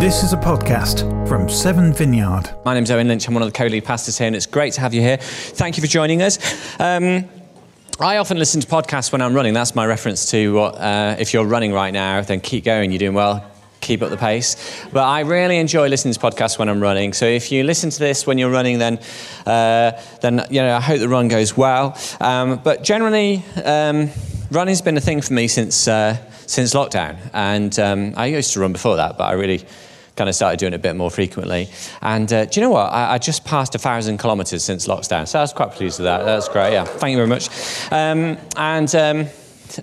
[0.00, 2.44] This is a podcast from Seven Vineyard.
[2.64, 3.28] My name's Owen Lynch.
[3.28, 5.18] I'm one of the co-lead pastors here, and it's great to have you here.
[5.18, 6.38] Thank you for joining us.
[6.80, 7.28] Um,
[8.00, 9.52] I often listen to podcasts when I'm running.
[9.52, 12.92] That's my reference to what, uh, if you're running right now, then keep going.
[12.92, 13.44] You're doing well.
[13.82, 14.86] Keep up the pace.
[14.90, 17.12] But I really enjoy listening to podcasts when I'm running.
[17.12, 19.00] So if you listen to this when you're running, then,
[19.44, 19.92] uh,
[20.22, 21.94] then you know, I hope the run goes well.
[22.22, 24.08] Um, but generally, um,
[24.50, 27.18] running's been a thing for me since, uh, since lockdown.
[27.34, 29.66] And um, I used to run before that, but I really
[30.16, 31.68] kind of started doing it a bit more frequently.
[32.02, 32.92] And uh, do you know what?
[32.92, 36.04] I, I just passed a thousand kilometres since lockdown, so I was quite pleased with
[36.04, 36.24] that.
[36.24, 36.72] That's great.
[36.72, 37.48] Yeah, thank you very much.
[37.92, 39.26] Um, and um,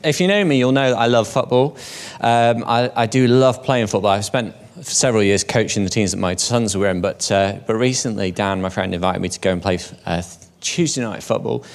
[0.04, 1.78] if you know me, you'll know that I love football.
[2.22, 4.12] Um, I, I, do love playing football.
[4.12, 7.76] I've spent several years coaching the teams that my sons were in, but uh, but
[7.76, 10.22] recently, Dan, my friend, invited me to go and play uh,
[10.62, 11.66] Tuesday night football.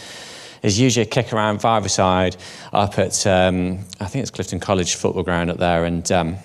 [0.60, 2.36] There's usually a kick around five-a-side
[2.72, 6.36] up at um, I think it's Clifton College football ground up there, and um,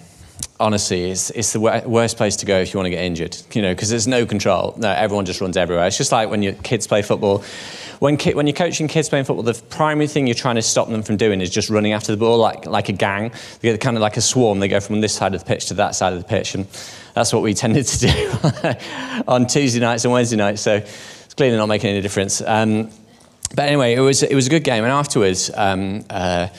[0.60, 3.62] honestly, it's, it's the worst place to go if you want to get injured, you
[3.62, 4.74] know, because there's no control.
[4.78, 5.86] No, everyone just runs everywhere.
[5.88, 7.44] It's just like when your kids play football.
[8.00, 10.90] When, ki- when you're coaching kids playing football, the primary thing you're trying to stop
[10.90, 13.32] them from doing is just running after the ball like, like a gang.
[13.62, 14.60] They get kind of like a swarm.
[14.60, 16.54] They go from this side of the pitch to that side of the pitch.
[16.54, 16.68] And
[17.14, 18.32] that's what we tended to do
[19.28, 20.62] on Tuesday nights and Wednesday nights.
[20.62, 22.42] So it's clearly not making any difference.
[22.42, 22.92] Um,
[23.56, 24.84] but anyway, it was, it was a good game.
[24.84, 26.50] And afterwards, um, uh,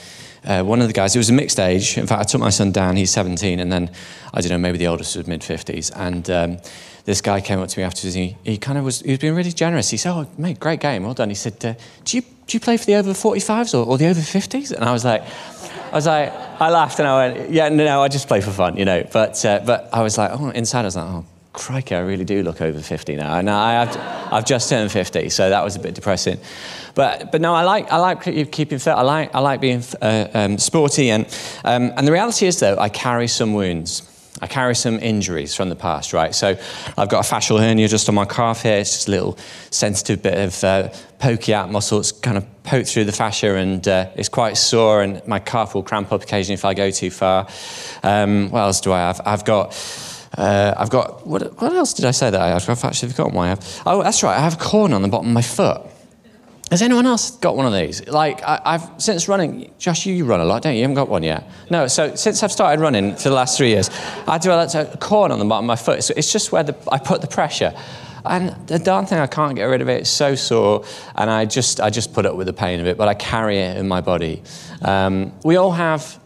[0.45, 1.97] uh, one of the guys, it was a mixed age.
[1.97, 3.91] In fact, I took my son down, he's 17, and then,
[4.33, 5.91] I don't know, maybe the oldest was mid 50s.
[5.95, 6.57] And um,
[7.05, 9.35] this guy came up to me afterwards, he, he kind of was, he was being
[9.35, 9.89] really generous.
[9.89, 11.29] He said, Oh, mate, great game, well done.
[11.29, 11.73] He said, uh,
[12.05, 14.71] do, you, do you play for the over 45s or, or the over 50s?
[14.71, 15.23] And I was like,
[15.91, 18.51] I was like, I laughed and I went, yeah, no, no, I just play for
[18.51, 19.03] fun, you know.
[19.11, 22.25] But, uh, but I was like, oh, inside I was like, oh, crikey, I really
[22.25, 23.37] do look over 50 now.
[23.37, 26.39] And I have, I've just turned 50, so that was a bit depressing.
[26.99, 28.91] But, but no, I like, I like keeping fit.
[28.91, 31.11] I like, I like being uh, um, sporty.
[31.11, 31.25] And,
[31.63, 34.05] um, and the reality is, though, I carry some wounds.
[34.41, 36.35] I carry some injuries from the past, right?
[36.35, 36.57] So
[36.97, 38.79] I've got a fascial hernia just on my calf here.
[38.79, 39.37] It's just a little
[39.71, 40.89] sensitive bit of uh,
[41.19, 42.01] pokey out muscle.
[42.01, 45.75] It's kind of poked through the fascia and uh, it's quite sore, and my calf
[45.75, 47.47] will cramp up occasionally if I go too far.
[48.03, 49.21] Um, what else do I have?
[49.25, 49.73] I've got
[50.37, 52.69] uh, I've got, what, what else did I say that I have?
[52.69, 53.81] I've actually forgotten what I have.
[53.85, 55.81] Oh, that's right, I have a corn on the bottom of my foot.
[56.71, 58.07] Has anyone else got one of these?
[58.07, 60.79] Like, I, have since running, Josh, you run a lot, don't you?
[60.79, 61.49] You haven't got one yet.
[61.71, 63.89] No, so since I've started running for the last three years,
[64.27, 64.49] I do.
[64.49, 66.03] developed a corn on the bottom of my foot.
[66.03, 67.73] So it's just where the, I put the pressure.
[68.23, 70.01] And the darn thing, I can't get rid of it.
[70.01, 70.85] It's so sore,
[71.15, 73.57] and I just, I just put up with the pain of it, but I carry
[73.57, 74.43] it in my body.
[74.83, 76.19] Um, we all have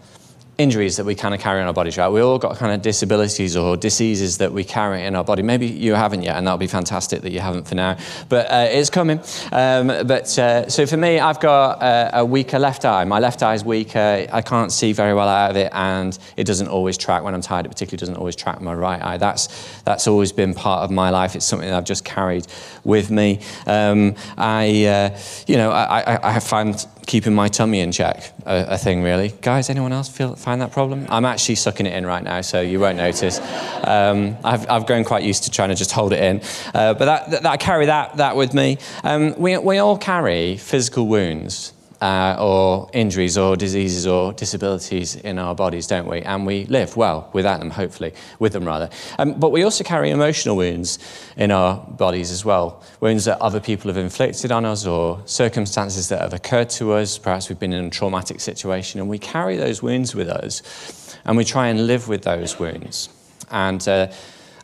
[0.57, 2.09] injuries that we kind of carry in our bodies, right?
[2.09, 5.41] We all got kind of disabilities or diseases that we carry in our body.
[5.41, 7.97] Maybe you haven't yet, and that'll be fantastic that you haven't for now.
[8.29, 9.19] But uh, it's coming.
[9.51, 13.03] Um, but uh, so for me, I've got a, a, weaker left eye.
[13.05, 14.27] My left eye is weaker.
[14.31, 17.41] I can't see very well out of it, and it doesn't always track when I'm
[17.41, 17.65] tired.
[17.65, 19.17] It particularly doesn't always track my right eye.
[19.17, 21.35] That's that's always been part of my life.
[21.35, 22.45] It's something that I've just carried
[22.83, 23.39] with me.
[23.65, 28.65] Um, I, uh, you know, I, I, I find keeping my tummy in check a,
[28.69, 29.29] a, thing really.
[29.41, 31.05] Guys anyone else feel find that problem?
[31.09, 33.39] I'm actually sucking it in right now so you won't notice.
[33.83, 36.41] Um, I've, I've grown quite used to trying to just hold it in.
[36.73, 38.77] Uh, but that, that, i carry that, that with me.
[39.03, 41.73] Um, we, we all carry physical wounds
[42.03, 46.21] uh, or injuries or diseases or disabilities in our bodies, don't we?
[46.21, 48.89] And we live well without them, hopefully, with them rather.
[49.17, 50.99] Um, but we also carry emotional wounds
[51.37, 56.09] in our bodies as well wounds that other people have inflicted on us or circumstances
[56.09, 57.17] that have occurred to us.
[57.17, 61.37] Perhaps we've been in a traumatic situation and we carry those wounds with us and
[61.37, 63.07] we try and live with those wounds.
[63.49, 64.11] And uh,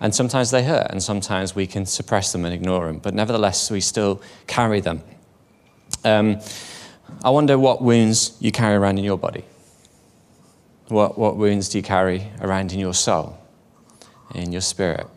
[0.02, 3.70] and sometimes they hurt, and sometimes we can suppress them and ignore them, but nevertheless,
[3.70, 5.02] we still carry them.
[6.06, 6.40] Um,
[7.24, 9.44] I wonder what wounds you carry around in your body.
[10.88, 13.38] What, what wounds do you carry around in your soul,
[14.34, 15.08] in your spirit?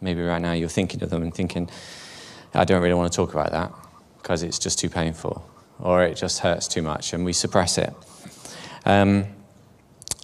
[0.00, 1.70] Maybe right now you're thinking of them and thinking,
[2.52, 3.72] I don't really want to talk about that
[4.18, 5.48] because it's just too painful
[5.80, 7.92] or it just hurts too much and we suppress it.
[8.84, 9.26] Um,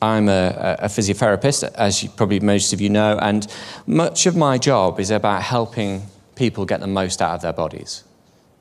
[0.02, 3.46] I'm a, a, physiotherapist, as you, probably most of you know, and
[3.86, 6.02] much of my job is about helping
[6.36, 8.04] people get the most out of their bodies.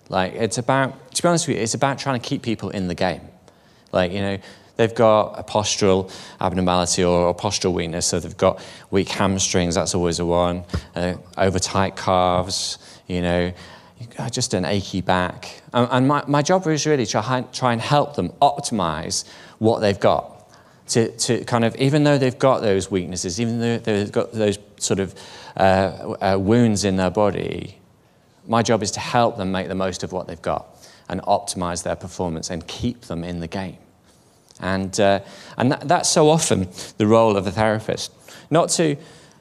[0.10, 2.88] Like, it's about, to be honest with you, it's about trying to keep people in
[2.88, 3.22] the game.
[3.92, 4.38] Like, you know,
[4.76, 6.12] they've got a postural
[6.42, 8.60] abnormality or a postural weakness, so they've got
[8.90, 10.64] weak hamstrings, that's always a one,
[10.96, 13.54] uh, over tight calves, you know,
[14.32, 15.62] just an achy back.
[15.74, 19.28] And, and my, my job is really to try, try and help them optimize
[19.60, 20.38] what they've got.
[20.90, 24.58] To, to kind of, even though they've got those weaknesses, even though they've got those
[24.80, 25.14] sort of
[25.56, 27.79] uh, uh, wounds in their body,
[28.50, 30.68] my job is to help them make the most of what they've got
[31.08, 33.78] and optimize their performance and keep them in the game.
[34.60, 35.22] And, uh,
[35.58, 36.68] and that, that's so often
[36.98, 38.12] the role of a therapist.
[38.50, 38.98] Not to,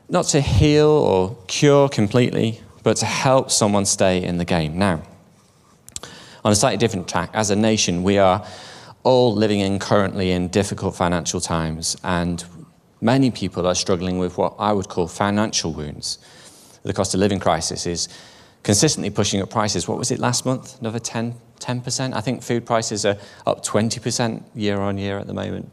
[0.08, 4.78] not to heal or cure completely, but to help someone stay in the game.
[4.78, 5.02] Now,
[6.44, 8.46] on a slightly different track, as a nation, we are
[9.02, 12.44] all living in currently in difficult financial times, and
[13.00, 16.19] many people are struggling with what I would call financial wounds.
[16.82, 18.08] The cost of living crisis is
[18.68, 19.88] consistently pushing up prices.
[19.88, 20.78] What was it last month?
[20.78, 22.14] Another 10, 10%?
[22.14, 23.16] I think food prices are
[23.46, 25.72] up 20% year on year at the moment.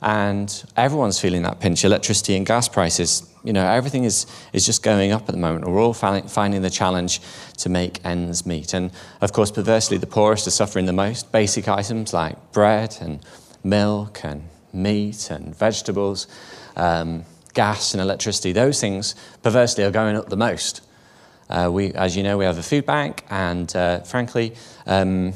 [0.00, 1.84] And everyone's feeling that pinch.
[1.84, 5.66] Electricity and gas prices, you know, everything is, is just going up at the moment.
[5.66, 7.20] We're all finding the challenge
[7.56, 8.72] to make ends meet.
[8.72, 11.32] And of course, perversely, the poorest are suffering the most.
[11.32, 13.18] Basic items like bread and
[13.64, 16.28] milk and meat and vegetables,
[16.76, 17.24] um,
[17.54, 20.82] gas and electricity, those things perversely are going up the most.
[21.48, 24.54] Uh, we, as you know, we have a food bank, and uh, frankly,
[24.86, 25.32] um,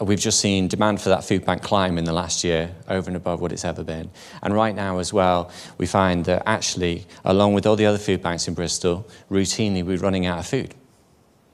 [0.00, 3.16] we've just seen demand for that food bank climb in the last year over and
[3.16, 4.10] above what it's ever been.
[4.42, 8.20] And right now, as well, we find that actually, along with all the other food
[8.22, 10.74] banks in Bristol, routinely we're running out of food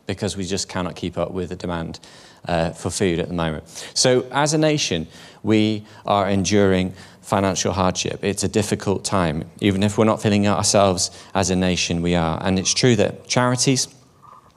[0.07, 2.01] because we just cannot keep up with the demand
[2.49, 3.69] uh, for food at the moment.
[3.95, 5.07] So, as a nation,
[5.43, 6.95] we are enduring
[7.31, 8.25] financial hardship.
[8.25, 9.49] It's a difficult time.
[9.61, 12.43] Even if we're not feeling ourselves as a nation, we are.
[12.43, 13.87] And it's true that charities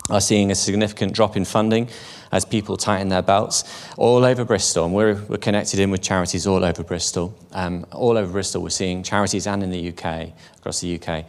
[0.09, 1.87] are seeing a significant drop in funding
[2.31, 3.63] as people tighten their belts
[3.95, 4.85] all over Bristol.
[4.85, 7.37] And we're, we're connected in with charities all over Bristol.
[7.51, 11.25] Um, all over Bristol, we're seeing charities and in the UK, across the UK,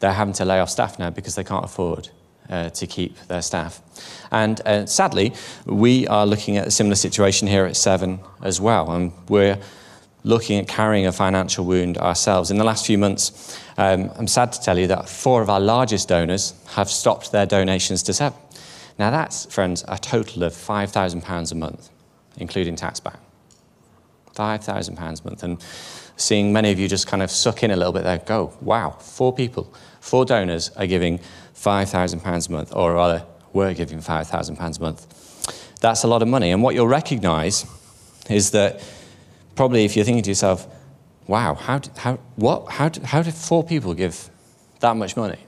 [0.00, 2.08] they're having to lay off staff now because they can't afford
[2.48, 3.82] uh, to keep their staff.
[4.30, 5.34] And uh, sadly,
[5.66, 8.90] we are looking at a similar situation here at Seven as well.
[8.92, 9.58] And we're
[10.26, 12.50] looking at carrying a financial wound ourselves.
[12.50, 15.60] In the last few months, um, I'm sad to tell you that four of our
[15.60, 18.36] largest donors have stopped their donations to Seven.
[18.98, 21.90] Now, that's, friends, a total of £5,000 a month,
[22.38, 23.20] including tax back.
[24.34, 25.44] £5,000 a month.
[25.44, 25.64] And
[26.16, 28.90] seeing many of you just kind of suck in a little bit there, go, wow,
[28.98, 31.20] four people, four donors are giving
[31.54, 35.76] £5,000 a month, or rather, were giving £5,000 a month.
[35.80, 36.50] That's a lot of money.
[36.50, 37.64] And what you'll recognize
[38.28, 38.82] is that
[39.56, 40.66] probably if you're thinking to yourself,
[41.26, 44.30] wow, how, how, what, how, how did four people give
[44.80, 45.38] that much money?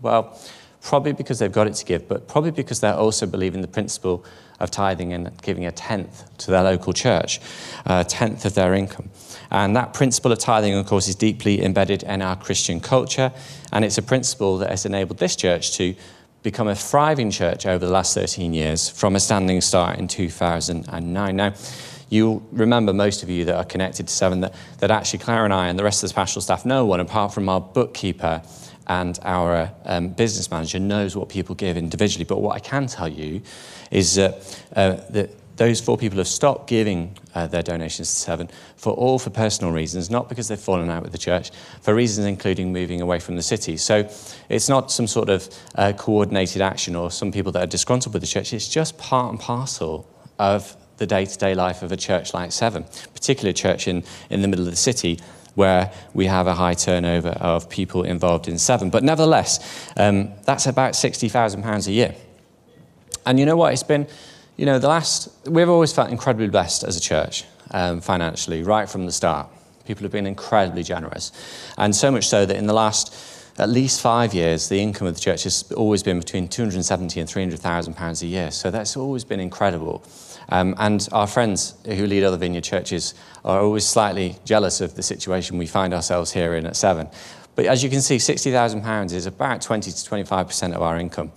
[0.00, 0.38] Well,
[0.80, 4.24] probably because they've got it to give, but probably because they're also believing the principle
[4.60, 7.40] of tithing and giving a tenth to their local church,
[7.86, 9.10] a tenth of their income.
[9.50, 13.32] And that principle of tithing, of course, is deeply embedded in our Christian culture,
[13.72, 15.94] and it's a principle that has enabled this church to
[16.42, 21.36] become a thriving church over the last 13 years from a standing start in 2009.
[21.36, 21.52] Now,
[22.08, 25.52] You'll remember, most of you that are connected to Seven, that, that actually Claire and
[25.52, 28.42] I and the rest of the pastoral staff, no one apart from our bookkeeper
[28.86, 32.24] and our um, business manager knows what people give individually.
[32.24, 33.42] But what I can tell you
[33.90, 38.48] is that, uh, that those four people have stopped giving uh, their donations to Seven
[38.76, 41.50] for all for personal reasons, not because they've fallen out with the church,
[41.82, 43.76] for reasons including moving away from the city.
[43.76, 44.08] So
[44.48, 48.22] it's not some sort of uh, coordinated action or some people that are disgruntled with
[48.22, 48.52] the church.
[48.52, 50.08] It's just part and parcel
[50.38, 52.84] of the day to day life of a church like Seven,
[53.14, 55.20] particularly a church in, in the middle of the city
[55.54, 58.90] where we have a high turnover of people involved in Seven.
[58.90, 62.14] But nevertheless, um, that's about £60,000 a year.
[63.26, 63.72] And you know what?
[63.72, 64.06] It's been,
[64.56, 68.88] you know, the last, we've always felt incredibly blessed as a church um, financially, right
[68.88, 69.48] from the start.
[69.84, 71.32] People have been incredibly generous.
[71.76, 73.12] And so much so that in the last
[73.58, 77.28] at least five years, the income of the church has always been between 270 and
[77.28, 78.50] 300,000 pounds a year.
[78.50, 80.04] So that's always been incredible.
[80.50, 85.02] Um, and our friends who lead other vineyard churches are always slightly jealous of the
[85.02, 87.08] situation we find ourselves here in at Seven.
[87.54, 91.32] But as you can see, £60,000 is about 20 to 25% of our income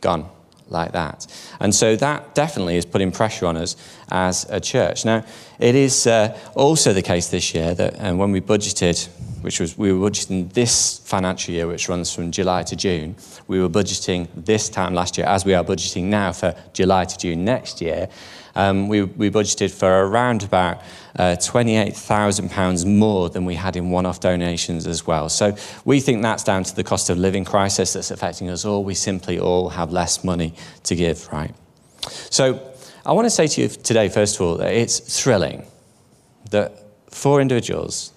[0.00, 0.28] gone
[0.68, 1.26] like that.
[1.60, 3.76] And so that definitely is putting pressure on us
[4.10, 5.04] as a church.
[5.04, 5.24] Now,
[5.58, 9.08] it is uh, also the case this year that um, when we budgeted,
[9.42, 13.60] which was we were budgeting this financial year, which runs from July to June, we
[13.60, 17.44] were budgeting this time last year, as we are budgeting now for July to June
[17.44, 18.08] next year
[18.54, 20.82] um, we, we budgeted for around about
[21.18, 25.28] uh, £28,000 more than we had in one off donations as well.
[25.28, 28.84] So we think that's down to the cost of living crisis that's affecting us all.
[28.84, 31.54] We simply all have less money to give, right?
[32.08, 32.72] So
[33.06, 35.66] I want to say to you today, first of all, that it's thrilling
[36.50, 36.72] that
[37.10, 38.12] four individuals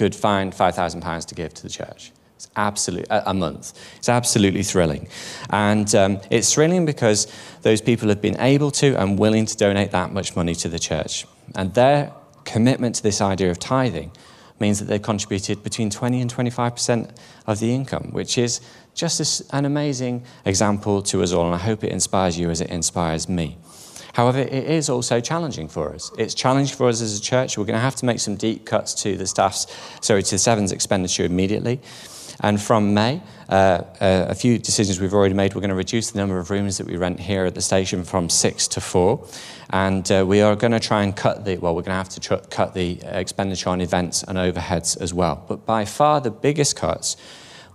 [0.00, 2.10] could find £5,000 to give to the church.
[2.36, 3.78] It's absolutely a month.
[3.98, 5.08] It's absolutely thrilling,
[5.50, 7.30] and um, it's thrilling because
[7.60, 10.78] those people have been able to and willing to donate that much money to the
[10.78, 12.14] church, and their
[12.46, 14.10] commitment to this idea of tithing
[14.58, 17.10] means that they've contributed between 20 and 25 percent
[17.46, 18.62] of the income, which is
[18.94, 22.70] just an amazing example to us all, and I hope it inspires you as it
[22.70, 23.58] inspires me.
[24.14, 26.10] However, it is also challenging for us.
[26.18, 27.56] It's challenging for us as a church.
[27.56, 29.66] We're going to have to make some deep cuts to the staff's,
[30.00, 31.80] sorry, to the Seven's expenditure immediately.
[32.42, 33.52] And from May, uh,
[34.00, 35.54] uh, a few decisions we've already made.
[35.54, 38.04] We're going to reduce the number of rooms that we rent here at the station
[38.04, 39.26] from six to four.
[39.70, 42.08] And uh, we are going to try and cut the, well, we're going to have
[42.10, 45.44] to tr- cut the expenditure on events and overheads as well.
[45.48, 47.16] But by far the biggest cuts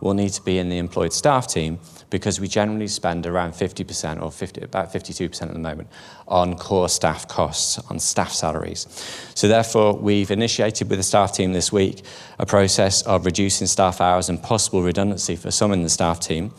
[0.01, 1.80] will need to be in the employed staff team
[2.15, 5.89] because we generally spend around 50% or 50, about 52% at the moment
[6.29, 8.88] on core staff costs, on staff salaries.
[9.36, 12.05] So, therefore, we've initiated with the staff team this week
[12.39, 16.53] a process of reducing staff hours and possible redundancy for some in the staff team.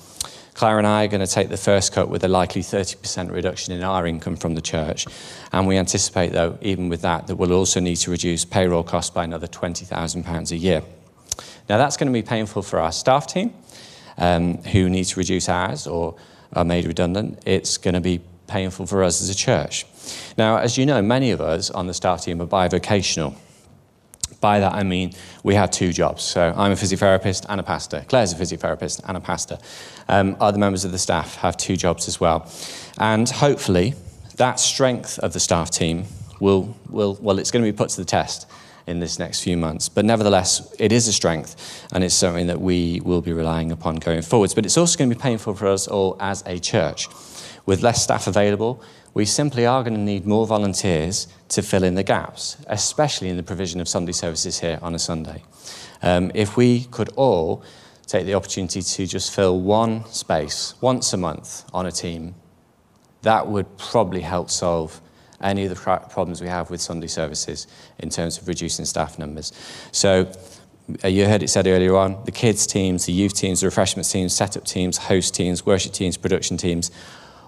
[0.53, 3.73] Claire and I are going to take the first cut with a likely 30% reduction
[3.73, 5.07] in our income from the church.
[5.53, 9.09] And we anticipate, though, even with that, that we'll also need to reduce payroll costs
[9.09, 10.83] by another £20,000 a year.
[11.67, 13.55] Now, that's going to be painful for our staff team
[14.19, 16.17] um, who need to reduce hours or
[16.53, 19.87] are made redundant, it's going to be painful for us as a church.
[20.39, 23.35] Now, as you know, many of us on the staff team are bivocational.
[24.41, 26.23] By that I mean we have two jobs.
[26.23, 28.05] So I'm a physiotherapist and a pastor.
[28.09, 29.59] Claire's a physiotherapist and a pastor.
[30.09, 32.51] Um, other members of the staff have two jobs as well.
[32.99, 33.95] And hopefully,
[34.37, 36.05] that strength of the staff team
[36.39, 38.47] will, will well, it's going to be put to the test
[38.87, 39.89] in this next few months.
[39.89, 43.97] But nevertheless, it is a strength, and it's something that we will be relying upon
[43.97, 44.55] going forwards.
[44.55, 47.09] But it's also going to be painful for us all as a church.
[47.67, 51.95] With less staff available, we simply are going to need more volunteers to fill in
[51.95, 55.43] the gaps, especially in the provision of Sunday services here on a Sunday.
[56.03, 57.65] Um, if we could all
[58.07, 62.35] take the opportunity to just fill one space once a month on a team,
[63.23, 65.01] that would probably help solve
[65.41, 67.67] any of the problems we have with Sunday services
[67.99, 69.53] in terms of reducing staff numbers.
[69.93, 70.31] So
[71.03, 74.09] uh, you heard it said earlier on, the kids teams, the youth teams, the refreshment
[74.09, 76.91] teams, setup teams, host teams, worship teams, production teams,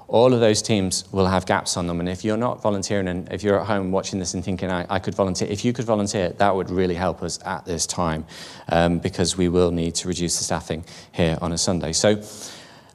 [0.09, 2.01] all of those teams will have gaps on them.
[2.01, 4.87] And if you're not volunteering, and if you're at home watching this and thinking, I,
[4.89, 8.25] I could volunteer, if you could volunteer, that would really help us at this time
[8.71, 11.93] um, because we will need to reduce the staffing here on a Sunday.
[11.93, 12.23] So,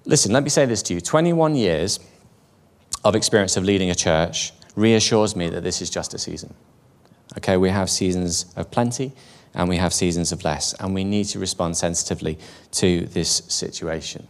[0.06, 2.00] listen, let me say this to you 21 years
[3.04, 6.54] of experience of leading a church reassures me that this is just a season.
[7.38, 9.12] Okay, we have seasons of plenty
[9.54, 12.40] and we have seasons of less, and we need to respond sensitively
[12.72, 14.28] to this situation.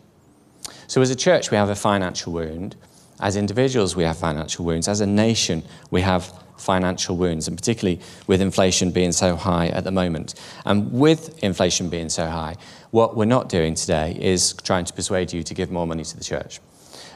[0.87, 2.75] So, as a church, we have a financial wound.
[3.19, 4.87] As individuals, we have financial wounds.
[4.87, 9.83] As a nation, we have financial wounds, and particularly with inflation being so high at
[9.83, 10.35] the moment.
[10.65, 12.57] And with inflation being so high,
[12.91, 16.17] what we're not doing today is trying to persuade you to give more money to
[16.17, 16.59] the church,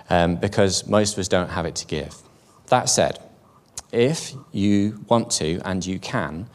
[0.09, 2.15] um, because most of us don't have it to give.
[2.67, 3.19] That said,
[3.91, 6.47] if you want to and you can,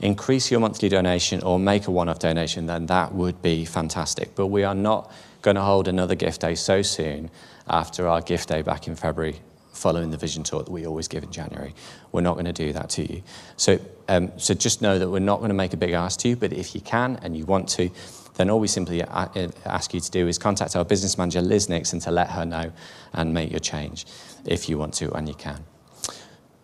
[0.00, 4.34] increase your monthly donation or make a one off donation, then that would be fantastic.
[4.34, 5.10] But we are not
[5.42, 7.30] going to hold another gift day so soon
[7.68, 9.40] after our gift day back in February
[9.72, 11.74] following the vision talk that we always give in January.
[12.12, 13.22] We're not going to do that to you.
[13.56, 16.28] So, um, so just know that we're not going to make a big ask to
[16.28, 17.90] you, but if you can and you want to,
[18.34, 22.00] then all we simply ask you to do is contact our business manager, Liz Nixon,
[22.00, 22.72] to let her know
[23.12, 24.06] and make your change
[24.44, 25.64] if you want to and you can.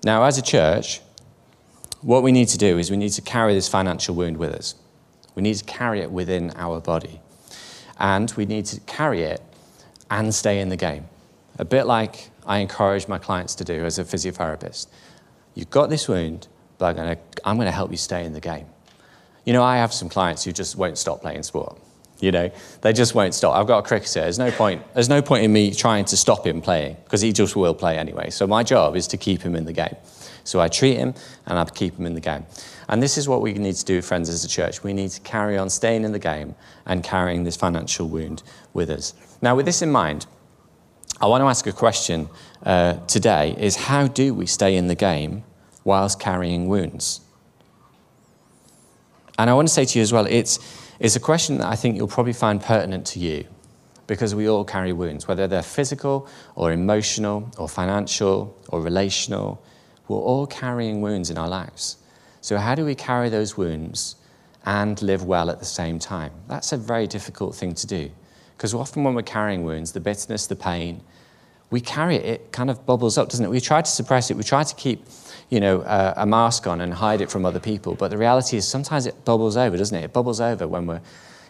[0.03, 1.01] Now, as a church,
[2.01, 4.75] what we need to do is we need to carry this financial wound with us.
[5.35, 7.21] We need to carry it within our body.
[7.99, 9.43] And we need to carry it
[10.11, 11.07] and stay in the game.
[11.59, 14.89] A bit like I encourage my clients to do as a physiotherapist.
[15.55, 16.49] You've got this wound,
[16.79, 16.99] but
[17.45, 18.67] I'm going to, help you stay in the game.
[19.51, 21.77] You know, I have some clients who just won't stop playing sport.
[22.21, 22.53] You know,
[22.83, 23.57] they just won't stop.
[23.57, 24.21] I've got a cricketer.
[24.21, 24.81] There's no point.
[24.95, 27.99] There's no point in me trying to stop him playing because he just will play
[27.99, 28.31] anyway.
[28.31, 29.97] So my job is to keep him in the game.
[30.45, 31.15] So I treat him
[31.47, 32.47] and I keep him in the game.
[32.89, 34.85] And this is what we need to do, friends, as a church.
[34.85, 36.55] We need to carry on staying in the game
[36.87, 39.15] and carrying this financial wound with us.
[39.43, 40.27] Now, with this in mind,
[41.21, 42.29] I want to ask a question
[42.63, 45.43] uh, today: Is how do we stay in the game
[45.83, 47.23] whilst carrying wounds?
[49.41, 50.59] And I want to say to you as well, it's,
[50.99, 53.47] it's a question that I think you'll probably find pertinent to you
[54.07, 59.65] because we all carry wounds, whether they're physical or emotional or financial or relational.
[60.09, 61.97] We're all carrying wounds in our lives.
[62.43, 64.17] So, how do we carry those wounds
[64.67, 66.33] and live well at the same time?
[66.47, 68.11] That's a very difficult thing to do
[68.59, 71.03] because often when we're carrying wounds, the bitterness, the pain,
[71.71, 73.49] we carry it, it kind of bubbles up, doesn't it?
[73.49, 75.07] We try to suppress it, we try to keep
[75.51, 77.95] you know, uh, a mask on and hide it from other people.
[77.95, 80.05] But the reality is sometimes it bubbles over, doesn't it?
[80.05, 81.01] It bubbles over when we're,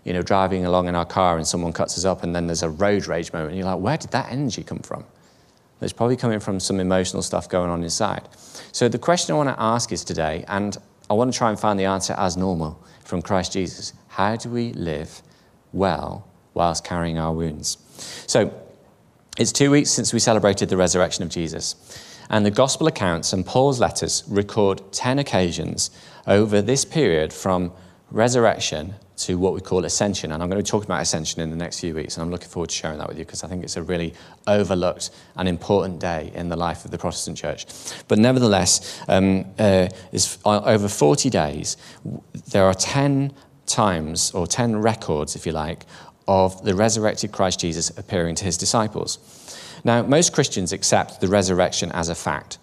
[0.04, 2.62] you know, driving along in our car and someone cuts us up and then there's
[2.62, 3.50] a road rage moment.
[3.50, 5.04] And you're like, where did that energy come from?
[5.82, 8.28] It's probably coming from some emotional stuff going on inside.
[8.72, 10.76] So the question I want to ask is today, and
[11.08, 13.92] I want to try and find the answer as normal from Christ Jesus.
[14.08, 15.22] How do we live
[15.72, 17.78] well whilst carrying our wounds?
[18.26, 18.54] So
[19.38, 21.76] it's two weeks since we celebrated the resurrection of Jesus.
[22.30, 25.90] And the gospel accounts and Paul's letters record 10 occasions
[26.26, 27.72] over this period from
[28.10, 30.32] resurrection to what we call ascension.
[30.32, 32.30] And I'm going to be talking about ascension in the next few weeks, and I'm
[32.30, 34.14] looking forward to sharing that with you because I think it's a really
[34.46, 37.66] overlooked and important day in the life of the Protestant church.
[38.08, 39.88] But nevertheless, um, uh,
[40.46, 41.76] uh, over 40 days,
[42.50, 43.34] there are 10
[43.66, 45.84] times, or 10 records, if you like,
[46.26, 49.18] of the resurrected Christ Jesus appearing to his disciples.
[49.84, 52.58] Now, most Christians accept the resurrection as a fact.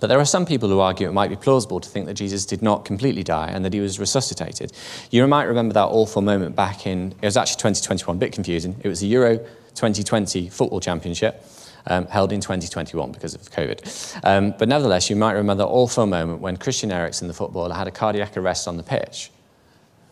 [0.00, 2.44] But there are some people who argue it might be plausible to think that Jesus
[2.44, 4.72] did not completely die and that he was resuscitated.
[5.10, 8.76] You might remember that awful moment back in, it was actually 2021, a bit confusing.
[8.82, 11.42] It was the Euro 2020 football championship.
[11.86, 14.20] Um, held in 2021 because of COVID.
[14.24, 17.86] Um, but nevertheless, you might remember the awful moment when Christian Eriksen, the footballer, had
[17.86, 19.30] a cardiac arrest on the pitch.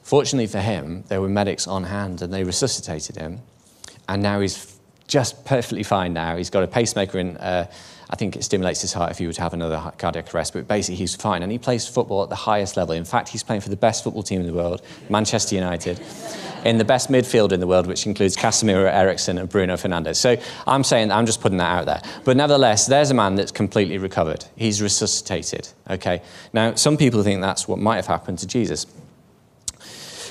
[0.03, 3.41] Fortunately for him, there were medics on hand and they resuscitated him.
[4.09, 4.72] And now he's
[5.07, 6.37] just perfectly fine now.
[6.37, 7.37] He's got a pacemaker in.
[7.37, 7.67] Uh,
[8.13, 10.69] I think it stimulates his heart if he were to have another cardiac arrest, but
[10.69, 11.43] basically he's fine.
[11.43, 12.95] And he plays football at the highest level.
[12.95, 15.99] In fact, he's playing for the best football team in the world, Manchester United,
[16.67, 20.17] in the best midfield in the world, which includes Casemiro, Eriksen, and Bruno Fernandes.
[20.17, 22.03] So I'm saying, I'm just putting that out there.
[22.23, 24.45] But nevertheless, there's a man that's completely recovered.
[24.57, 26.21] He's resuscitated, okay?
[26.53, 28.87] Now, some people think that's what might have happened to Jesus.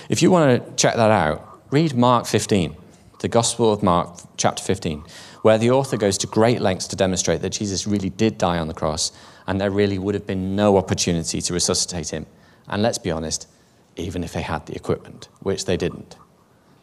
[0.07, 2.75] If you want to check that out, read Mark 15,
[3.21, 5.03] the Gospel of Mark, chapter 15
[5.41, 8.67] where the author goes to great lengths to demonstrate that Jesus really did die on
[8.67, 9.11] the cross
[9.47, 12.25] and there really would have been no opportunity to resuscitate him.
[12.67, 13.47] And let's be honest,
[13.95, 16.15] even if they had the equipment, which they didn't.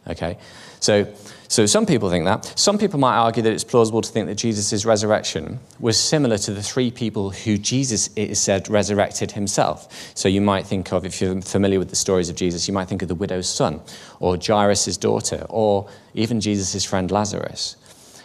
[0.09, 0.39] Okay?
[0.81, 1.13] So,
[1.49, 2.53] so some people think that.
[2.59, 6.53] Some people might argue that it's plausible to think that Jesus' resurrection was similar to
[6.53, 10.13] the three people who Jesus, it is said, resurrected himself.
[10.15, 12.89] So you might think of, if you're familiar with the stories of Jesus, you might
[12.89, 13.81] think of the widow's son,
[14.21, 17.77] or Jairus' daughter, or even Jesus' friend Lazarus.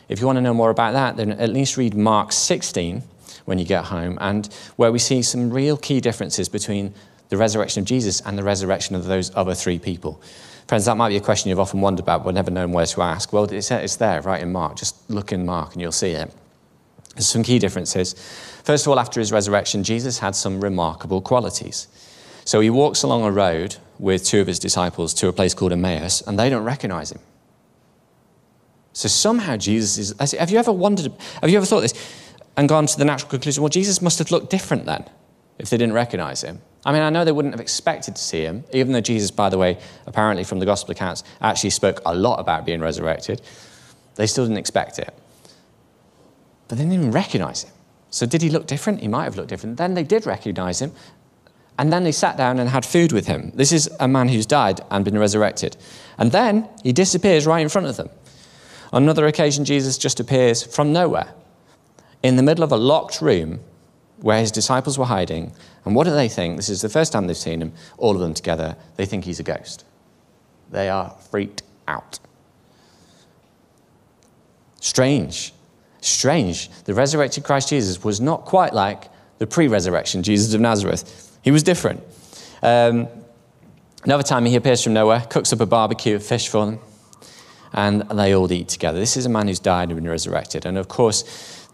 [0.10, 3.04] If you want to know more about that, then at least read Mark 16
[3.46, 6.94] when you get home, and where we see some real key differences between
[7.30, 10.22] the resurrection of Jesus and the resurrection of those other three people.
[10.74, 13.02] Friends, that might be a question you've often wondered about but never known where to
[13.04, 13.32] ask.
[13.32, 14.76] Well, it's, it's there, right in Mark.
[14.76, 16.34] Just look in Mark and you'll see it.
[17.14, 18.14] There's some key differences.
[18.64, 21.88] First of all, after his resurrection, Jesus had some remarkable qualities.
[22.44, 25.74] So he walks along a road with two of his disciples to a place called
[25.74, 27.20] Emmaus, and they don't recognize him.
[28.94, 30.32] So somehow Jesus is.
[30.32, 31.94] Have you ever wondered, have you ever thought this
[32.58, 35.08] and gone to the natural conclusion, well, Jesus must have looked different then
[35.60, 36.64] if they didn't recognize him?
[36.86, 39.50] I mean, I know they wouldn't have expected to see him, even though Jesus, by
[39.50, 43.42] the way, apparently from the gospel accounts, actually spoke a lot about being resurrected.
[44.16, 45.14] They still didn't expect it.
[46.68, 47.72] But they didn't even recognize him.
[48.10, 49.00] So did he look different?
[49.02, 49.78] He might have looked different.
[49.78, 50.92] Then they did recognize him.
[51.80, 53.52] And then they sat down and had food with him.
[53.56, 55.78] This is a man who's died and been resurrected.
[56.18, 58.10] And then he disappears right in front of them.
[58.92, 61.34] On another occasion, Jesus just appears from nowhere
[62.22, 63.62] in the middle of a locked room
[64.24, 65.52] where his disciples were hiding.
[65.84, 66.56] And what do they think?
[66.56, 68.78] This is the first time they've seen him, all of them together.
[68.96, 69.84] They think he's a ghost.
[70.72, 72.20] They are freaked out.
[74.80, 75.54] Strange.
[76.00, 76.70] Strange.
[76.86, 79.10] The resurrected Christ Jesus was not quite like
[79.40, 81.38] the pre resurrection Jesus of Nazareth.
[81.42, 82.02] He was different.
[82.62, 83.10] Um,
[84.06, 86.80] another time he appears from nowhere, cooks up a barbecue of fish for them
[87.74, 89.00] and they all eat together.
[89.00, 90.66] This is a man who's died and been resurrected.
[90.66, 91.24] And of course,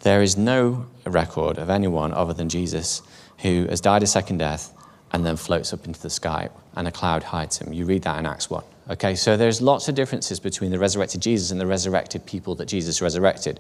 [0.01, 3.01] there is no record of anyone other than Jesus
[3.39, 4.73] who has died a second death
[5.11, 7.73] and then floats up into the sky and a cloud hides him.
[7.73, 8.63] You read that in Acts 1.
[8.91, 12.65] Okay, so there's lots of differences between the resurrected Jesus and the resurrected people that
[12.65, 13.59] Jesus resurrected.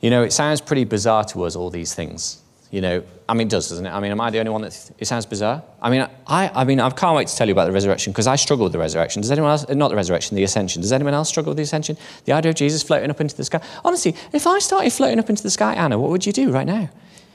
[0.00, 2.42] You know, it sounds pretty bizarre to us, all these things.
[2.70, 3.90] You know, I mean, it does, doesn't it?
[3.90, 5.62] I mean, am I the only one that it sounds bizarre?
[5.80, 8.26] I mean, I, I mean, I can't wait to tell you about the resurrection because
[8.26, 9.22] I struggle with the resurrection.
[9.22, 9.64] Does anyone else?
[9.68, 10.82] Eh, not the resurrection, the ascension.
[10.82, 11.96] Does anyone else struggle with the ascension?
[12.24, 13.60] The idea of Jesus floating up into the sky.
[13.84, 16.66] Honestly, if I started floating up into the sky, Anna, what would you do right
[16.66, 16.90] now?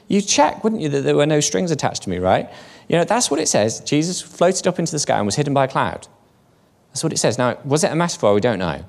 [0.08, 2.50] You'd check, wouldn't you, that there were no strings attached to me, right?
[2.88, 3.80] You know, that's what it says.
[3.80, 6.08] Jesus floated up into the sky and was hidden by a cloud.
[6.90, 7.38] That's what it says.
[7.38, 8.34] Now, was it a metaphor?
[8.34, 8.84] We don't know.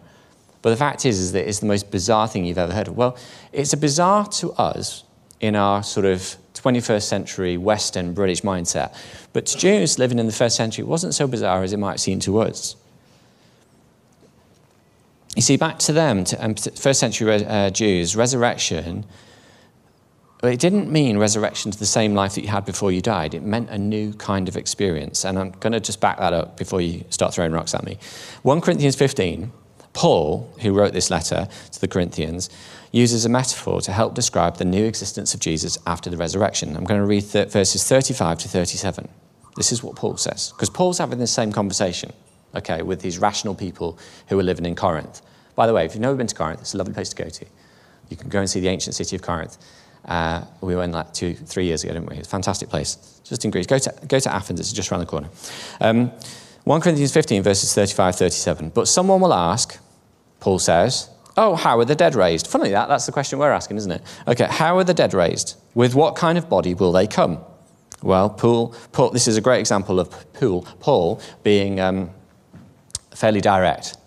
[0.62, 2.98] But the fact is, is that it's the most bizarre thing you've ever heard of.
[2.98, 3.18] Well,
[3.54, 5.04] it's a bizarre to us
[5.44, 8.96] in our sort of 21st century Western British mindset.
[9.34, 12.00] But to Jews living in the first century, it wasn't so bizarre as it might
[12.00, 12.78] seem to us.
[15.36, 19.04] You see, back to them, to um, first century uh, Jews, resurrection,
[20.44, 23.34] it didn't mean resurrection to the same life that you had before you died.
[23.34, 25.26] It meant a new kind of experience.
[25.26, 27.98] And I'm going to just back that up before you start throwing rocks at me.
[28.44, 29.52] 1 Corinthians 15,
[29.94, 32.50] Paul, who wrote this letter to the Corinthians,
[32.92, 36.76] uses a metaphor to help describe the new existence of Jesus after the resurrection.
[36.76, 39.08] I'm going to read th- verses 35 to 37.
[39.56, 42.12] This is what Paul says, because Paul's having the same conversation,
[42.56, 45.22] okay, with these rational people who are living in Corinth.
[45.56, 47.30] By the way, if you've never been to Corinth, it's a lovely place to go
[47.30, 47.46] to.
[48.10, 49.58] You can go and see the ancient city of Corinth.
[50.06, 52.18] Uh, we went like two, three years ago, didn't we?
[52.18, 53.68] It's a fantastic place, just in Greece.
[53.68, 55.30] Go to, go to Athens, it's just around the corner.
[55.80, 56.12] Um,
[56.64, 58.70] 1 Corinthians 15, verses 35 37.
[58.70, 59.78] But someone will ask,
[60.40, 62.48] Paul says, Oh, how are the dead raised?
[62.48, 64.04] Funnily, that, that's the question we're asking, isn't it?
[64.28, 65.58] Okay, how are the dead raised?
[65.74, 67.40] With what kind of body will they come?
[68.04, 72.12] Well, Paul, Paul this is a great example of Paul, Paul being um,
[73.12, 73.98] fairly direct.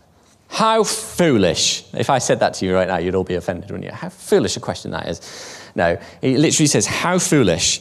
[0.48, 1.84] How foolish.
[1.94, 3.92] If I said that to you right now, you'd all be offended, wouldn't you?
[3.92, 5.20] How foolish a question that is.
[5.74, 7.80] No, he literally says, How foolish.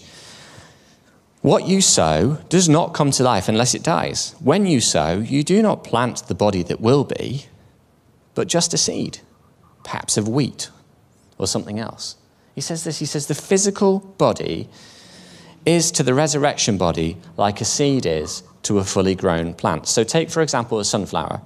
[1.45, 4.33] What you sow does not come to life unless it dies.
[4.39, 7.45] When you sow, you do not plant the body that will be,
[8.33, 9.19] but just a seed,
[9.83, 10.71] perhaps of wheat
[11.37, 12.15] or something else.
[12.55, 14.69] He says this he says, The physical body
[15.67, 19.85] is to the resurrection body like a seed is to a fully grown plant.
[19.85, 21.41] So, take, for example, a sunflower.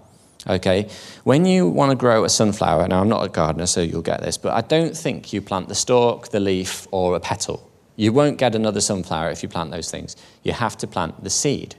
[0.48, 0.88] Okay,
[1.26, 4.22] when you want to grow a sunflower, now I'm not a gardener, so you'll get
[4.22, 7.69] this, but I don't think you plant the stalk, the leaf, or a petal.
[8.00, 10.16] You won't get another sunflower if you plant those things.
[10.44, 11.76] You have to plant the seed.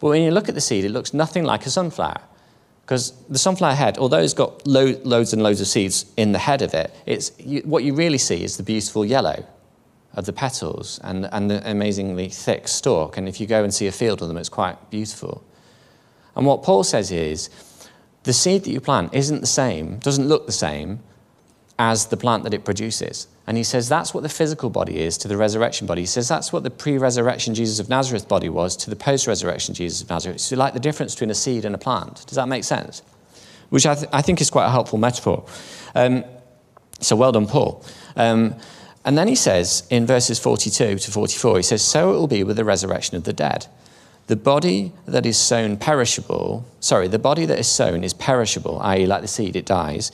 [0.00, 2.20] But when you look at the seed, it looks nothing like a sunflower.
[2.82, 6.40] Because the sunflower head, although it's got lo- loads and loads of seeds in the
[6.40, 9.46] head of it, it's, you, what you really see is the beautiful yellow
[10.14, 13.16] of the petals and, and the amazingly thick stalk.
[13.16, 15.44] And if you go and see a field of them, it's quite beautiful.
[16.34, 17.50] And what Paul says is
[18.24, 20.98] the seed that you plant isn't the same, doesn't look the same
[21.78, 23.28] as the plant that it produces.
[23.46, 26.02] And he says that's what the physical body is to the resurrection body.
[26.02, 29.26] He says that's what the pre resurrection Jesus of Nazareth body was to the post
[29.26, 30.40] resurrection Jesus of Nazareth.
[30.40, 32.26] So, like the difference between a seed and a plant.
[32.26, 33.02] Does that make sense?
[33.68, 35.46] Which I, th- I think is quite a helpful metaphor.
[35.94, 36.24] Um,
[37.00, 37.84] so, well done, Paul.
[38.16, 38.56] Um,
[39.04, 42.42] and then he says in verses 42 to 44, he says, So it will be
[42.42, 43.66] with the resurrection of the dead.
[44.26, 49.06] The body that is sown perishable, sorry, the body that is sown is perishable, i.e.,
[49.06, 50.10] like the seed, it dies,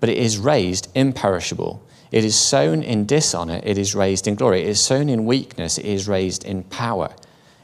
[0.00, 1.80] but it is raised imperishable.
[2.12, 4.62] It is sown in dishonor, it is raised in glory.
[4.62, 7.14] It is sown in weakness, it is raised in power.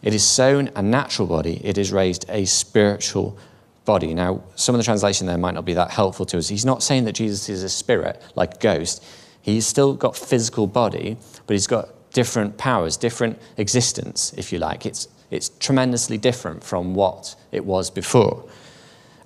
[0.00, 3.38] It is sown a natural body, it is raised a spiritual
[3.84, 4.14] body.
[4.14, 6.48] Now, some of the translation there might not be that helpful to us.
[6.48, 9.04] He's not saying that Jesus is a spirit, like a ghost.
[9.42, 14.86] He's still got physical body, but he's got different powers, different existence, if you like.
[14.86, 18.48] It's, it's tremendously different from what it was before.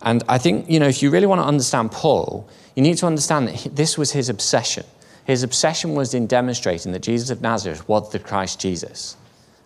[0.01, 3.07] And I think, you know, if you really want to understand Paul, you need to
[3.07, 4.85] understand that this was his obsession.
[5.25, 9.17] His obsession was in demonstrating that Jesus of Nazareth was the Christ Jesus,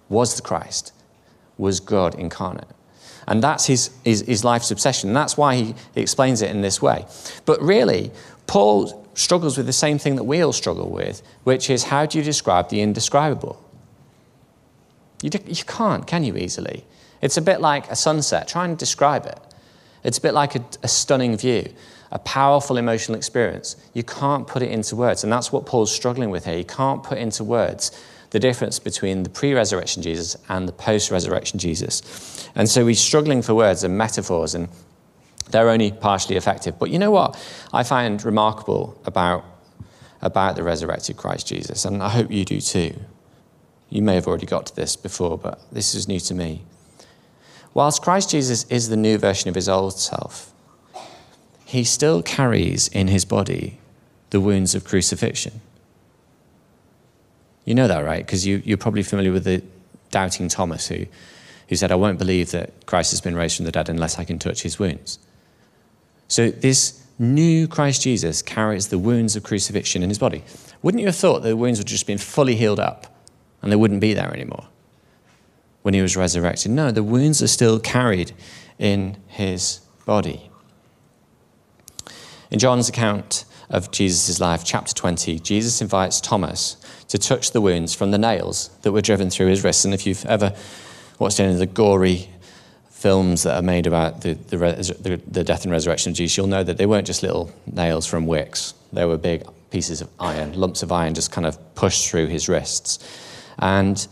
[0.09, 0.92] was the Christ,
[1.57, 2.69] was God incarnate.
[3.27, 5.11] And that's his, his, his life's obsession.
[5.11, 7.07] And that's why he explains it in this way.
[7.45, 8.12] But really,
[8.47, 12.19] Paul struggles with the same thing that we all struggle with, which is how do
[12.19, 13.62] you describe the indescribable?
[15.23, 16.85] You, do, you can't, can you, easily?
[17.23, 18.47] It's a bit like a sunset.
[18.47, 19.38] Try and describe it.
[20.05, 21.73] It's a bit like a, a stunning view,
[22.11, 23.77] a powerful emotional experience.
[23.95, 25.25] You can't put it into words.
[25.25, 26.57] And that's what Paul's struggling with here.
[26.57, 27.90] He can't put into words
[28.31, 32.49] the difference between the pre resurrection Jesus and the post resurrection Jesus.
[32.55, 34.69] And so he's struggling for words and metaphors and
[35.51, 36.79] they're only partially effective.
[36.79, 37.37] But you know what
[37.73, 39.45] I find remarkable about,
[40.21, 42.99] about the resurrected Christ Jesus, and I hope you do too.
[43.88, 46.62] You may have already got to this before, but this is new to me.
[47.73, 50.53] Whilst Christ Jesus is the new version of his old self,
[51.66, 53.81] he still carries in his body
[54.31, 55.61] the wounds of crucifixion.
[57.64, 58.24] You know that, right?
[58.24, 59.64] Because you, you're probably familiar with the
[60.12, 61.07] doubting Thomas who,
[61.68, 64.22] who said, I won't believe that Christ has been raised from the dead unless I
[64.22, 65.18] can touch his wounds.
[66.29, 70.44] So this new Christ Jesus carries the wounds of crucifixion in his body.
[70.83, 73.12] Wouldn't you have thought the wounds would just been fully healed up
[73.61, 74.68] and they wouldn't be there anymore
[75.83, 76.70] when he was resurrected?
[76.70, 78.31] No, the wounds are still carried
[78.79, 80.48] in his body.
[82.57, 87.95] In John's account of Jesus' life, chapter 20, Jesus invites Thomas to touch the wounds
[87.95, 89.85] from the nails that were driven through his wrists.
[89.85, 90.55] And if you've ever
[91.19, 92.31] watched any of the gory
[92.88, 96.47] films that are made about the, the, the, the, death and resurrection of Jesus, you'll
[96.47, 98.73] know that they weren't just little nails from Wickes.
[98.90, 102.49] They were big pieces of iron, lumps of iron just kind of pushed through his
[102.49, 103.07] wrists.
[103.59, 104.09] And,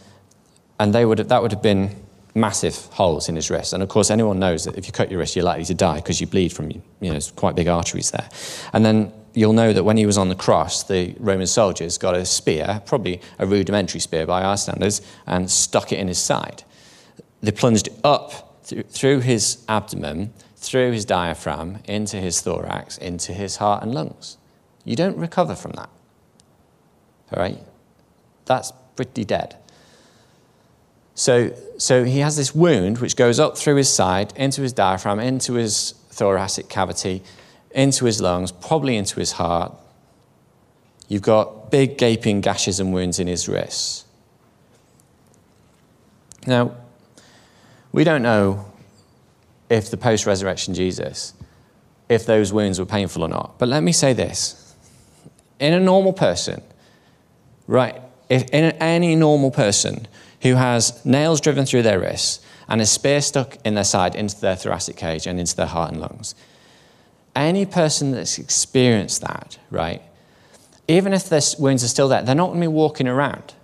[0.79, 1.97] and they would have, that would have been
[2.35, 3.73] massive holes in his wrist.
[3.73, 5.97] And of course, anyone knows that if you cut your wrist, you're likely to die
[5.97, 8.29] because you bleed from, you know, it's quite big arteries there.
[8.73, 12.15] And then you'll know that when he was on the cross, the Roman soldiers got
[12.15, 16.65] a spear, probably a rudimentary spear by our standards, and stuck it in his side.
[17.41, 23.83] They plunged up through his abdomen, through his diaphragm, into his thorax, into his heart
[23.83, 24.39] and lungs.
[24.85, 25.91] You don't recover from that.
[27.33, 27.59] All right?
[28.47, 29.57] That's pretty dead.
[31.15, 35.21] So, so he has this wound which goes up through his side, into his diaphragm,
[35.21, 37.23] into his thoracic cavity,
[37.71, 39.73] into his lungs, probably into his heart.
[41.09, 44.05] You've got big gaping gashes and wounds in his wrists.
[46.47, 46.75] Now,
[47.93, 48.73] we don't know
[49.71, 51.33] if the post resurrection Jesus,
[52.09, 53.59] if those wounds were painful or not.
[53.59, 54.75] But let me say this
[55.61, 56.63] in a normal person,
[57.67, 60.07] right, if in any normal person
[60.45, 64.39] who has nails driven through their wrists and a spear stuck in their side into
[64.41, 66.35] their thoracic cage and into their heart and lungs,
[67.35, 70.03] any person that's experienced that, right,
[70.87, 73.55] even if their wounds are still there, they're not going to be walking around.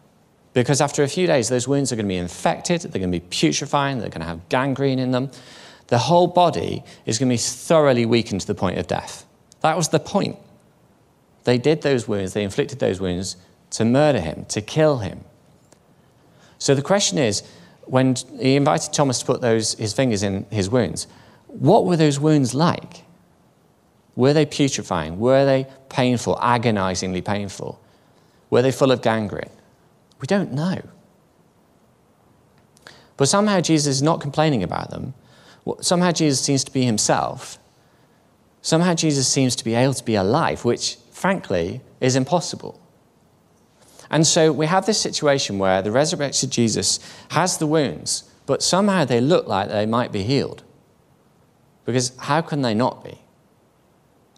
[0.54, 3.20] Because after a few days, those wounds are going to be infected, they're going to
[3.20, 5.30] be putrefying, they're going to have gangrene in them.
[5.88, 9.26] The whole body is going to be thoroughly weakened to the point of death.
[9.60, 10.38] That was the point.
[11.44, 13.36] They did those wounds, they inflicted those wounds
[13.72, 15.24] to murder him, to kill him.
[16.60, 17.42] So the question is
[17.86, 21.08] when he invited Thomas to put those, his fingers in his wounds,
[21.48, 23.02] what were those wounds like?
[24.14, 25.18] Were they putrefying?
[25.18, 27.80] Were they painful, agonizingly painful?
[28.50, 29.50] Were they full of gangrene?
[30.20, 30.82] We don't know.
[33.16, 35.14] But somehow Jesus is not complaining about them.
[35.80, 37.58] Somehow Jesus seems to be himself.
[38.62, 42.80] Somehow Jesus seems to be able to be alive, which, frankly, is impossible.
[44.10, 46.98] And so we have this situation where the resurrected Jesus
[47.30, 50.64] has the wounds, but somehow they look like they might be healed.
[51.84, 53.18] Because how can they not be?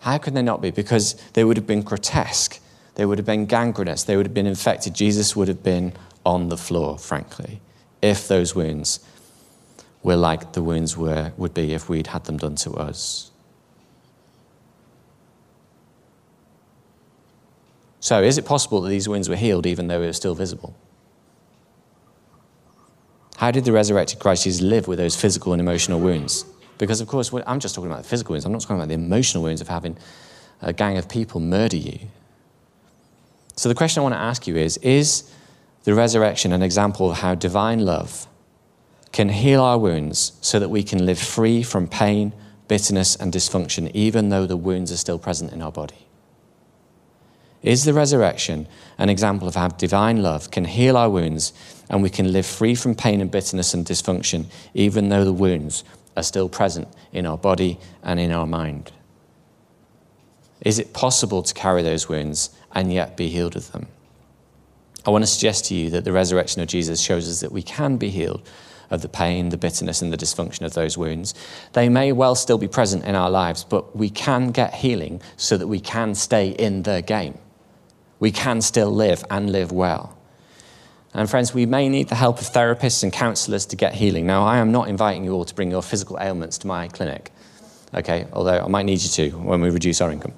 [0.01, 0.71] How can they not be?
[0.71, 2.61] Because they would have been grotesque.
[2.95, 4.05] They would have been gangrenous.
[4.05, 4.95] They would have been infected.
[4.95, 7.61] Jesus would have been on the floor, frankly,
[8.01, 9.01] if those wounds
[10.03, 13.32] were like the wounds were, would be if we'd had them done to us.
[18.03, 20.75] So, is it possible that these wounds were healed even though they were still visible?
[23.37, 26.45] How did the resurrected Christ Jesus live with those physical and emotional wounds?
[26.79, 28.45] Because, of course, I'm just talking about the physical wounds.
[28.45, 29.97] I'm not talking about the emotional wounds of having
[30.61, 32.01] a gang of people murder you.
[33.55, 35.33] So, the question I want to ask you is Is
[35.85, 38.27] the resurrection an example of how divine love
[39.13, 42.33] can heal our wounds so that we can live free from pain,
[42.67, 46.09] bitterness, and dysfunction, even though the wounds are still present in our body?
[47.63, 48.67] Is the resurrection
[48.99, 51.53] an example of how divine love can heal our wounds
[51.89, 55.85] and we can live free from pain and bitterness and dysfunction, even though the wounds
[56.17, 58.91] are still present in our body and in our mind?
[60.61, 63.87] Is it possible to carry those wounds and yet be healed of them?
[65.05, 67.63] I want to suggest to you that the resurrection of Jesus shows us that we
[67.63, 68.49] can be healed
[68.91, 71.35] of the pain, the bitterness, and the dysfunction of those wounds.
[71.73, 75.57] They may well still be present in our lives, but we can get healing so
[75.57, 77.39] that we can stay in the game.
[78.23, 80.17] We can still live and live well.
[81.13, 84.27] And friends, we may need the help of therapists and counselors to get healing.
[84.27, 87.33] Now, I am not inviting you all to bring your physical ailments to my clinic,
[87.93, 88.29] okay?
[88.33, 90.35] Although I might need you to when we reduce our income.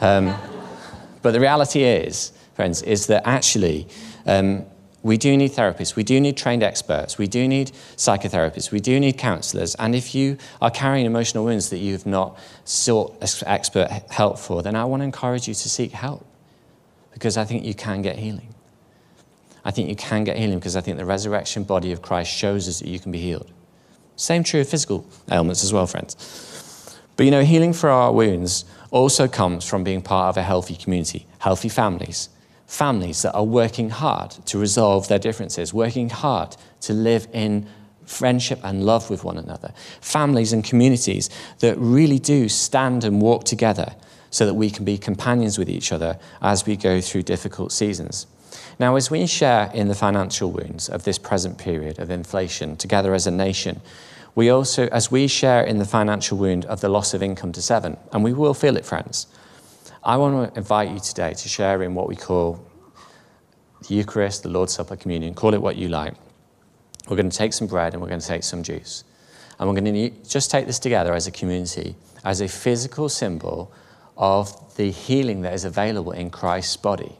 [0.00, 0.34] Um,
[1.22, 3.86] but the reality is, friends, is that actually
[4.26, 4.66] um,
[5.04, 8.98] we do need therapists, we do need trained experts, we do need psychotherapists, we do
[8.98, 9.76] need counselors.
[9.76, 13.16] And if you are carrying emotional wounds that you've not sought
[13.46, 16.26] expert help for, then I want to encourage you to seek help
[17.12, 18.54] because I think you can get healing.
[19.64, 22.68] I think you can get healing because I think the resurrection body of Christ shows
[22.68, 23.50] us that you can be healed.
[24.16, 26.16] Same true of physical ailments as well, friends.
[27.16, 30.74] But you know, healing for our wounds also comes from being part of a healthy
[30.74, 32.30] community, healthy families,
[32.66, 37.66] families that are working hard to resolve their differences, working hard to live in
[38.06, 43.44] friendship and love with one another, families and communities that really do stand and walk
[43.44, 43.94] together
[44.30, 48.26] so that we can be companions with each other as we go through difficult seasons.
[48.78, 53.12] Now, as we share in the financial wounds of this present period of inflation together
[53.14, 53.80] as a nation,
[54.34, 57.62] we also, as we share in the financial wound of the loss of income to
[57.62, 59.26] seven, and we will feel it, friends,
[60.02, 62.64] I want to invite you today to share in what we call
[63.86, 66.14] the Eucharist, the Lord's Supper, communion, call it what you like.
[67.08, 69.04] We're going to take some bread and we're going to take some juice.
[69.58, 73.72] And we're going to just take this together as a community, as a physical symbol
[74.20, 77.16] of the healing that is available in Christ's body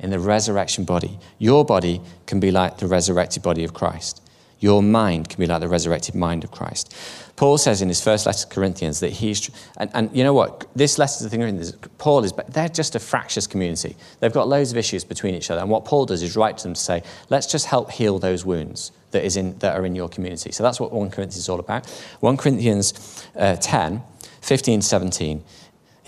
[0.00, 1.18] in the resurrection body.
[1.38, 4.22] Your body can be like the resurrected body of Christ.
[4.60, 6.94] Your mind can be like the resurrected mind of Christ.
[7.36, 10.66] Paul says in his first letter to Corinthians that he's, and, and you know what?
[10.74, 13.94] This letter to the Corinthians, Paul is, but they're just a fractious community.
[14.18, 15.60] They've got loads of issues between each other.
[15.60, 18.44] And what Paul does is write to them to say, let's just help heal those
[18.44, 20.50] wounds that, is in, that are in your community.
[20.50, 21.88] So that's what 1 Corinthians is all about.
[22.18, 24.02] 1 Corinthians uh, 10,
[24.40, 25.44] 15, 17,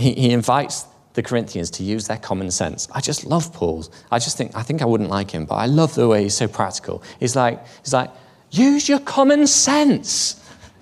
[0.01, 2.89] he, he invites the Corinthians to use their common sense.
[2.93, 3.91] I just love Paul's.
[4.11, 6.35] I just think, I think I wouldn't like him, but I love the way he's
[6.35, 7.03] so practical.
[7.19, 8.11] He's like, he's like,
[8.51, 10.37] use your common sense.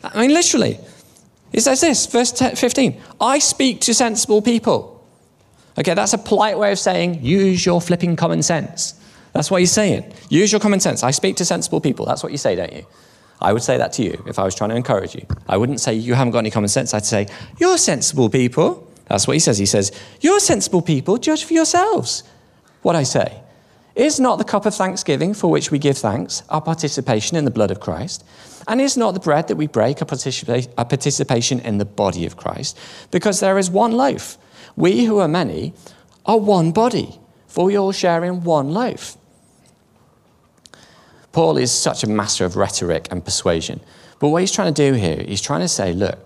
[0.05, 0.79] I mean, literally.
[1.53, 4.95] He says this, verse 15 I speak to sensible people.
[5.79, 8.95] Okay, that's a polite way of saying use your flipping common sense.
[9.33, 10.13] That's what he's saying.
[10.29, 11.03] Use your common sense.
[11.03, 12.05] I speak to sensible people.
[12.05, 12.85] That's what you say, don't you?
[13.41, 15.25] I would say that to you if I was trying to encourage you.
[15.49, 16.93] I wouldn't say you haven't got any common sense.
[16.93, 17.29] I'd say,
[17.59, 18.88] You're sensible people.
[19.09, 19.59] That's what he says.
[19.59, 22.23] He says, You're sensible people, judge for yourselves.
[22.83, 23.43] What I say.
[23.95, 27.51] Is not the cup of thanksgiving for which we give thanks our participation in the
[27.51, 28.25] blood of Christ?
[28.69, 32.25] And is not the bread that we break a, participa- a participation in the body
[32.25, 32.79] of Christ?
[33.11, 34.39] Because there is one loaf.
[34.77, 35.73] We who are many
[36.25, 37.19] are one body,
[37.49, 39.17] for we all share in one loaf.
[41.33, 43.81] Paul is such a master of rhetoric and persuasion.
[44.21, 46.19] But what he's trying to do here, he's trying to say, look,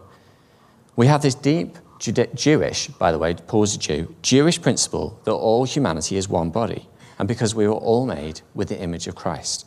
[0.97, 5.65] we have this deep Jewish, by the way, Paul's a Jew, Jewish principle that all
[5.65, 6.88] humanity is one body,
[7.19, 9.67] and because we were all made with the image of Christ.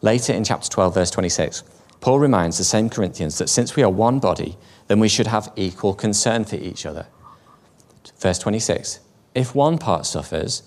[0.00, 1.62] Later in chapter 12, verse 26,
[2.00, 4.56] Paul reminds the same Corinthians that since we are one body,
[4.86, 7.06] then we should have equal concern for each other.
[8.18, 9.00] Verse 26
[9.34, 10.62] If one part suffers,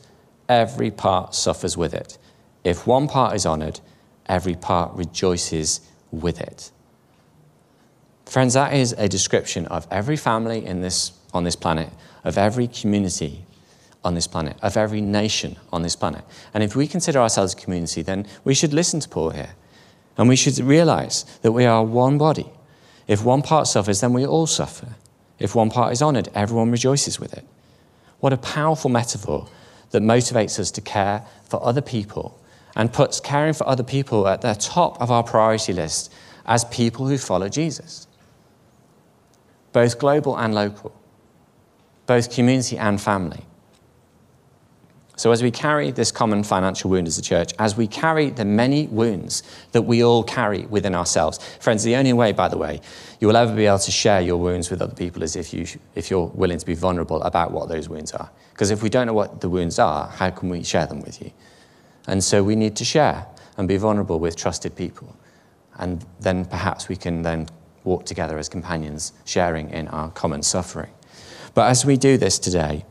[0.48, 2.20] every part suffers with it.
[2.64, 3.80] If one part is honored,
[4.28, 6.70] every part rejoices with it.
[8.34, 11.92] Friends, that is a description of every family in this, on this planet,
[12.24, 13.46] of every community
[14.04, 16.24] on this planet, of every nation on this planet.
[16.52, 19.52] And if we consider ourselves a community, then we should listen to Paul here.
[20.18, 22.48] And we should realize that we are one body.
[23.08, 24.96] If one part suffers, then we all suffer.
[25.38, 27.46] If one part is honored, everyone rejoices with it.
[28.20, 29.48] What a powerful metaphor
[29.92, 32.42] that motivates us to care for other people
[32.76, 36.12] and puts caring for other people at the top of our priority list
[36.48, 38.08] as people who follow Jesus,
[39.74, 40.96] both global and local,
[42.06, 43.46] both community and family.
[45.16, 48.46] So, as we carry this common financial wound as a church, as we carry the
[48.46, 52.82] many wounds that we all carry within ourselves, friends, the only way, by the way,
[53.20, 55.68] you will ever be able to share your wounds with other people is if, you,
[55.94, 58.30] if you're willing to be vulnerable about what those wounds are.
[58.54, 61.22] Because if we don't know what the wounds are, how can we share them with
[61.22, 61.32] you?
[62.08, 65.16] And so we need to share and be vulnerable with trusted people.
[65.78, 67.48] And then perhaps we can then
[67.84, 70.92] walk together as companions, sharing in our common suffering.
[71.54, 72.86] But as we do this today,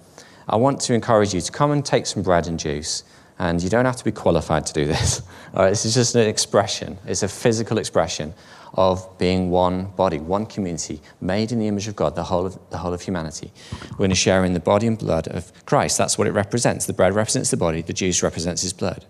[0.49, 3.05] I want to encourage you to come and take some bread and juice.
[3.39, 5.23] And you don't have to be qualified to do this.
[5.55, 8.35] All right, this is just an expression, it's a physical expression
[8.75, 12.59] of being one body, one community, made in the image of God, the whole of,
[12.71, 13.53] the whole of humanity.
[13.91, 15.99] We're going to share in the body and blood of Christ.
[15.99, 16.87] That's what it represents.
[16.87, 19.05] The bread represents the body, the juice represents his blood.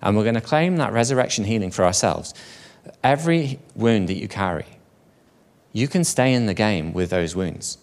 [0.00, 2.34] And we're going to claim that resurrection healing for ourselves.
[3.02, 4.66] Every wound that you carry,
[5.72, 7.78] you can stay in the game with those wounds.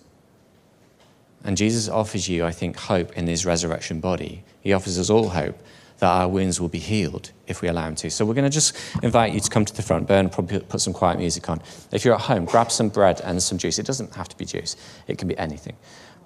[1.43, 4.43] And Jesus offers you, I think, hope in his resurrection body.
[4.61, 5.57] He offers us all hope
[5.99, 8.09] that our wounds will be healed if we allow him to.
[8.09, 10.07] So we're going to just invite you to come to the front.
[10.07, 11.61] Burn probably put some quiet music on.
[11.91, 13.79] If you're at home, grab some bread and some juice.
[13.79, 14.75] It doesn't have to be juice,
[15.07, 15.75] it can be anything.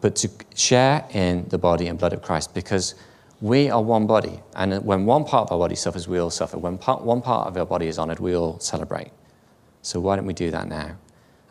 [0.01, 2.93] But to share in the body and blood of Christ because
[3.41, 4.41] we are one body.
[4.55, 6.57] And when one part of our body suffers, we all suffer.
[6.57, 9.11] When part, one part of our body is honored, we all celebrate.
[9.81, 10.97] So why don't we do that now?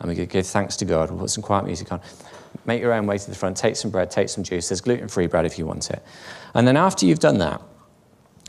[0.03, 1.09] And we give thanks to God.
[1.09, 2.01] We'll put some quiet music on.
[2.65, 3.55] Make your own way to the front.
[3.55, 4.67] Take some bread, take some juice.
[4.67, 6.03] There's gluten free bread if you want it.
[6.53, 7.61] And then after you've done that,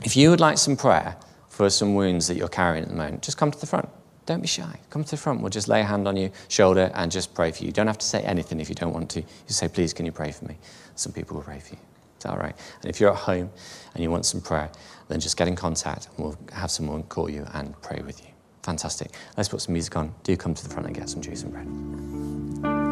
[0.03, 1.15] if you would like some prayer
[1.47, 3.87] for some wounds that you're carrying at the moment, just come to the front.
[4.25, 4.79] Don't be shy.
[4.89, 5.39] Come to the front.
[5.39, 7.67] We'll just lay a hand on your shoulder and just pray for you.
[7.67, 9.21] You don't have to say anything if you don't want to.
[9.21, 10.57] You say, please, can you pray for me?
[10.95, 11.81] Some people will pray for you.
[12.17, 12.55] It's all right.
[12.81, 13.49] And if you're at home
[13.93, 14.69] and you want some prayer,
[15.07, 18.34] then just get in contact and we'll have someone call you and pray with you.
[18.65, 19.11] Fantastic.
[19.37, 20.15] Let's put some music on.
[20.23, 22.84] Do come to the front and get some juice and bread.